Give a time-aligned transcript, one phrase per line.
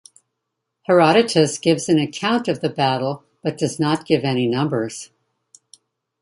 [0.87, 5.11] Herodotus gives an account of the battle but does not give any numbers.